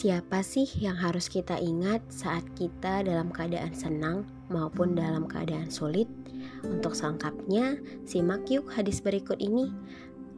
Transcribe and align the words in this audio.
Siapa 0.00 0.40
sih 0.40 0.64
yang 0.80 0.96
harus 0.96 1.28
kita 1.28 1.60
ingat 1.60 2.00
saat 2.08 2.40
kita 2.56 3.04
dalam 3.04 3.28
keadaan 3.28 3.76
senang 3.76 4.24
maupun 4.48 4.96
dalam 4.96 5.28
keadaan 5.28 5.68
sulit? 5.68 6.08
Untuk 6.64 6.96
selengkapnya, 6.96 7.76
simak 8.08 8.48
yuk 8.48 8.64
hadis 8.72 9.04
berikut 9.04 9.36
ini. 9.36 9.68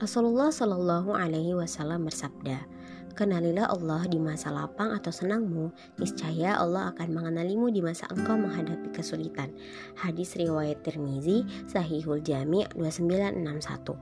Rasulullah 0.02 0.50
Shallallahu 0.50 1.14
Alaihi 1.14 1.54
Wasallam 1.54 2.10
bersabda, 2.10 2.66
Kenalilah 3.14 3.70
Allah 3.70 4.02
di 4.10 4.18
masa 4.18 4.50
lapang 4.50 4.90
atau 4.90 5.14
senangmu, 5.14 5.70
niscaya 5.94 6.58
Allah 6.58 6.90
akan 6.90 7.22
mengenalimu 7.22 7.70
di 7.70 7.78
masa 7.78 8.10
engkau 8.10 8.34
menghadapi 8.34 8.90
kesulitan. 8.90 9.54
Hadis 9.94 10.34
riwayat 10.34 10.82
Tirmizi, 10.82 11.46
Sahihul 11.70 12.18
Jami 12.18 12.66
2961. 12.74 13.94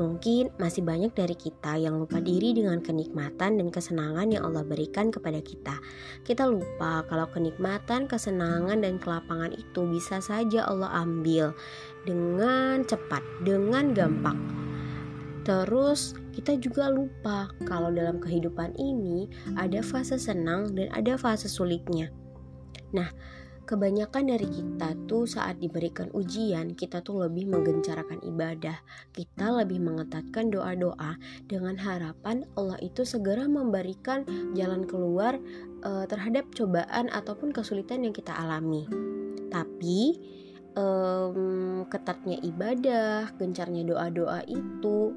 Mungkin 0.00 0.56
masih 0.56 0.80
banyak 0.80 1.12
dari 1.12 1.36
kita 1.36 1.76
yang 1.76 2.00
lupa 2.00 2.16
diri 2.16 2.56
dengan 2.56 2.80
kenikmatan 2.80 3.60
dan 3.60 3.68
kesenangan 3.68 4.32
yang 4.32 4.48
Allah 4.48 4.64
berikan 4.64 5.12
kepada 5.12 5.44
kita. 5.44 5.76
Kita 6.24 6.48
lupa 6.48 7.04
kalau 7.12 7.28
kenikmatan, 7.28 8.08
kesenangan, 8.08 8.80
dan 8.80 8.96
kelapangan 8.96 9.52
itu 9.52 9.84
bisa 9.84 10.16
saja 10.24 10.64
Allah 10.64 11.04
ambil 11.04 11.52
dengan 12.08 12.88
cepat, 12.88 13.20
dengan 13.44 13.92
gampang. 13.92 14.65
Terus 15.46 16.18
kita 16.34 16.58
juga 16.58 16.90
lupa 16.90 17.46
kalau 17.70 17.94
dalam 17.94 18.18
kehidupan 18.18 18.74
ini 18.74 19.30
ada 19.54 19.78
fase 19.78 20.18
senang 20.18 20.74
dan 20.74 20.90
ada 20.90 21.14
fase 21.14 21.46
sulitnya. 21.46 22.10
Nah, 22.90 23.06
kebanyakan 23.62 24.26
dari 24.26 24.50
kita 24.50 24.98
tuh 25.06 25.22
saat 25.22 25.62
diberikan 25.62 26.10
ujian, 26.18 26.74
kita 26.74 26.98
tuh 26.98 27.30
lebih 27.30 27.46
menggencarkan 27.46 28.26
ibadah. 28.26 28.74
Kita 29.14 29.54
lebih 29.62 29.86
mengetatkan 29.86 30.50
doa-doa 30.50 31.14
dengan 31.46 31.78
harapan 31.78 32.42
Allah 32.58 32.82
itu 32.82 33.06
segera 33.06 33.46
memberikan 33.46 34.26
jalan 34.58 34.82
keluar 34.82 35.38
uh, 35.86 36.10
terhadap 36.10 36.50
cobaan 36.58 37.06
ataupun 37.14 37.54
kesulitan 37.54 38.02
yang 38.02 38.10
kita 38.10 38.34
alami. 38.34 38.82
Tapi 39.46 40.18
um, 40.74 41.86
ketatnya 41.86 42.42
ibadah, 42.42 43.30
gencarnya 43.38 43.86
doa-doa 43.86 44.42
itu 44.50 45.14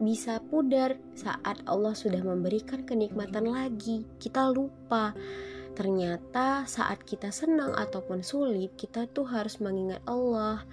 bisa 0.00 0.40
pudar 0.40 0.96
saat 1.12 1.60
Allah 1.68 1.92
sudah 1.92 2.24
memberikan 2.24 2.88
kenikmatan 2.88 3.52
lagi. 3.52 4.08
Kita 4.16 4.48
lupa. 4.48 5.12
Ternyata 5.76 6.66
saat 6.66 7.04
kita 7.06 7.30
senang 7.30 7.76
ataupun 7.76 8.24
sulit, 8.24 8.74
kita 8.74 9.06
tuh 9.12 9.28
harus 9.28 9.60
mengingat 9.62 10.02
Allah. 10.08 10.64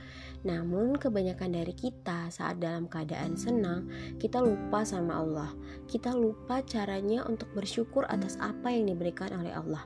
Namun 0.47 0.95
kebanyakan 0.95 1.59
dari 1.59 1.75
kita 1.75 2.31
saat 2.31 2.63
dalam 2.63 2.87
keadaan 2.87 3.35
senang, 3.35 3.91
kita 4.17 4.39
lupa 4.39 4.87
sama 4.87 5.19
Allah. 5.21 5.51
Kita 5.85 6.15
lupa 6.15 6.63
caranya 6.63 7.27
untuk 7.27 7.51
bersyukur 7.51 8.07
atas 8.07 8.39
apa 8.39 8.71
yang 8.71 8.89
diberikan 8.89 9.31
oleh 9.35 9.53
Allah. 9.53 9.85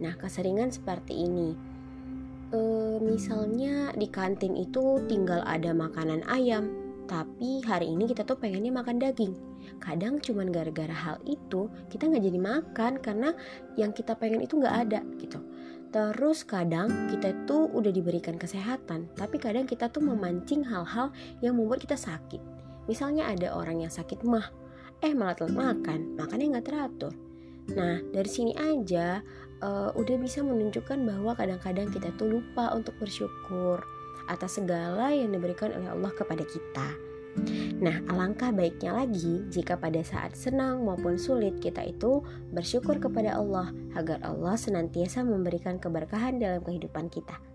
Nah, 0.00 0.16
keseringan 0.16 0.72
seperti 0.72 1.26
ini. 1.26 1.52
E, 2.50 2.60
misalnya 2.98 3.94
di 3.94 4.08
kantin 4.10 4.58
itu 4.58 4.98
tinggal 5.06 5.44
ada 5.46 5.70
makanan 5.70 6.26
ayam, 6.26 6.79
tapi 7.10 7.58
hari 7.66 7.90
ini 7.90 8.06
kita 8.06 8.22
tuh 8.22 8.38
pengennya 8.38 8.70
makan 8.70 9.02
daging. 9.02 9.34
Kadang 9.82 10.22
cuman 10.22 10.54
gara-gara 10.54 10.94
hal 10.94 11.18
itu 11.26 11.66
kita 11.90 12.06
nggak 12.06 12.22
jadi 12.22 12.38
makan 12.38 12.92
karena 13.02 13.34
yang 13.74 13.90
kita 13.90 14.14
pengen 14.14 14.46
itu 14.46 14.62
nggak 14.62 14.76
ada 14.86 15.02
gitu. 15.18 15.42
Terus 15.90 16.46
kadang 16.46 17.10
kita 17.10 17.34
tuh 17.50 17.66
udah 17.74 17.90
diberikan 17.90 18.38
kesehatan, 18.38 19.10
tapi 19.18 19.42
kadang 19.42 19.66
kita 19.66 19.90
tuh 19.90 20.06
memancing 20.06 20.62
hal-hal 20.62 21.10
yang 21.42 21.58
membuat 21.58 21.82
kita 21.82 21.98
sakit. 21.98 22.38
Misalnya 22.86 23.26
ada 23.26 23.58
orang 23.58 23.82
yang 23.82 23.90
sakit 23.90 24.22
mah, 24.22 24.46
eh 25.02 25.10
malah 25.10 25.34
telat 25.34 25.58
makan, 25.58 26.14
makannya 26.14 26.54
nggak 26.54 26.66
teratur. 26.70 27.10
Nah 27.74 27.98
dari 28.14 28.30
sini 28.30 28.54
aja 28.54 29.18
uh, 29.66 29.90
udah 29.98 30.16
bisa 30.22 30.46
menunjukkan 30.46 31.02
bahwa 31.02 31.34
kadang-kadang 31.34 31.90
kita 31.90 32.14
tuh 32.14 32.38
lupa 32.38 32.70
untuk 32.70 32.94
bersyukur 33.02 33.82
atas 34.28 34.60
segala 34.60 35.14
yang 35.14 35.32
diberikan 35.32 35.72
oleh 35.72 35.88
Allah 35.88 36.12
kepada 36.12 36.44
kita. 36.44 36.88
Nah, 37.80 38.02
alangkah 38.10 38.50
baiknya 38.50 38.92
lagi 38.92 39.46
jika 39.48 39.78
pada 39.78 40.02
saat 40.02 40.34
senang 40.34 40.82
maupun 40.82 41.16
sulit 41.16 41.62
kita 41.62 41.86
itu 41.86 42.20
bersyukur 42.50 42.98
kepada 42.98 43.38
Allah 43.38 43.70
agar 43.94 44.20
Allah 44.26 44.58
senantiasa 44.58 45.22
memberikan 45.22 45.78
keberkahan 45.78 46.42
dalam 46.42 46.60
kehidupan 46.60 47.08
kita. 47.08 47.49